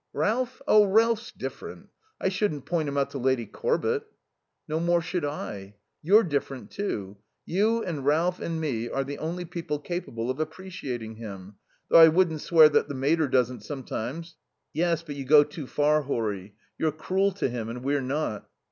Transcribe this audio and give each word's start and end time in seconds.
"Ralph? 0.13 0.63
Oh, 0.67 0.83
Ralph's 0.85 1.31
different. 1.31 1.89
I 2.19 2.29
shouldn't 2.29 2.65
point 2.65 2.89
him 2.89 2.97
out 2.97 3.11
to 3.11 3.19
Lady 3.19 3.45
Corbett." 3.45 4.01
"No 4.67 4.79
more 4.79 4.99
should 4.99 5.23
I. 5.23 5.75
You're 6.01 6.23
different, 6.23 6.71
too. 6.71 7.17
You 7.45 7.83
and 7.83 8.03
Ralph 8.03 8.39
and 8.39 8.59
me 8.59 8.89
are 8.89 9.03
the 9.03 9.19
only 9.19 9.45
people 9.45 9.77
capable 9.77 10.31
of 10.31 10.39
appreciating 10.39 11.17
him. 11.17 11.57
Though 11.89 11.99
I 11.99 12.07
wouldn't 12.07 12.41
swear 12.41 12.67
that 12.69 12.87
the 12.87 12.95
mater 12.95 13.27
doesn't, 13.27 13.63
sometimes." 13.63 14.37
"Yes. 14.73 15.03
But 15.03 15.17
you 15.17 15.23
go 15.23 15.43
too 15.43 15.67
far, 15.67 16.01
Horry. 16.01 16.55
You're 16.79 16.91
cruel 16.91 17.31
to 17.33 17.47
him, 17.47 17.69
and 17.69 17.83
we're 17.83 18.01
not." 18.01 18.49